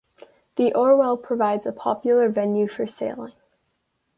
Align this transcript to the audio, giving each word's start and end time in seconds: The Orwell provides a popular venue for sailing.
The 0.55 0.73
Orwell 0.73 1.15
provides 1.15 1.67
a 1.67 1.71
popular 1.71 2.27
venue 2.27 2.67
for 2.67 2.87
sailing. 2.87 3.33